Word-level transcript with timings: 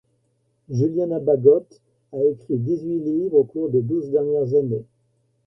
Julianna 0.67 1.19
Baggott 1.19 1.79
a 2.11 2.17
écrit 2.25 2.57
dix-huit 2.57 3.01
livres 3.01 3.35
au 3.37 3.43
cours 3.43 3.69
des 3.69 3.83
douze 3.83 4.09
dernières 4.09 4.55
années. 4.55 4.87